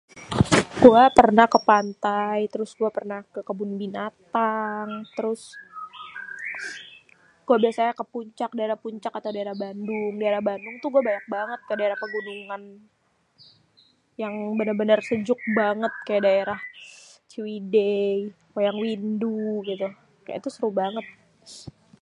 Gua 0.83 1.03
pernah 1.19 1.47
kepantai, 1.55 2.39
terus 2.53 2.71
gua 2.79 2.89
pernah 2.97 3.19
kekebun 3.35 3.71
binatang, 3.81 4.87
terus 5.15 5.41
gua 7.47 7.57
biasanya 7.63 7.93
ke 7.99 8.03
puncak 8.13 8.51
daerah 8.59 8.77
puncak 8.83 9.13
atau 9.19 9.31
daerah 9.35 9.55
bandung, 9.63 10.11
daerah 10.21 10.41
Bandung 10.49 10.75
tuh 10.81 10.89
gua 10.93 11.01
banyak 11.09 11.25
banget 11.35 11.59
kedaerah 11.69 11.97
pegunungan 12.03 12.61
yang 14.21 14.33
bènèr-bènèr 14.57 14.99
sejuk 15.09 15.39
banget 15.61 15.93
kaya 16.07 16.21
daerah 16.27 16.59
ciwidey, 17.31 18.09
wayang 18.55 18.79
windu 18.85 19.39
gitu. 19.69 19.87
itu 20.39 20.49
seru 20.55 20.69
banget. 20.81 21.05